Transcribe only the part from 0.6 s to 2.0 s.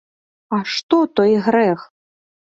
што той грэх?